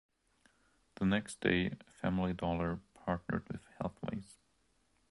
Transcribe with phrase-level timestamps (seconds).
[0.95, 4.37] The next day, Family Dollar partnered with Healthways.